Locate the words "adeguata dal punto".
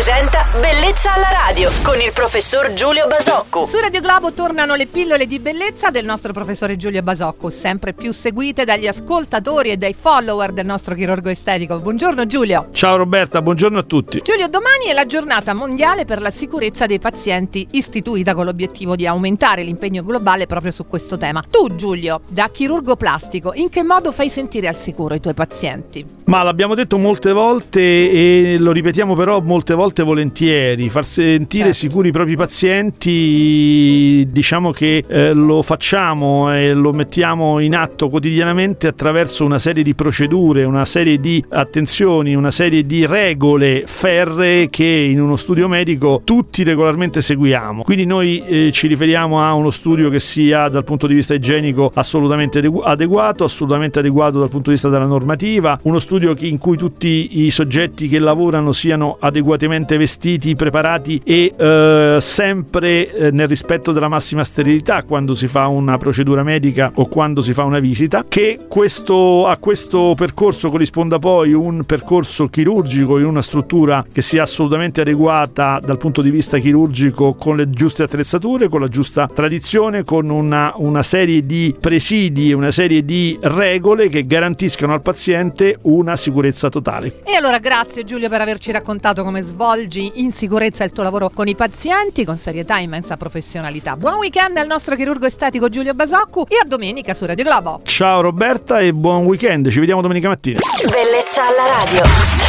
75.00-76.22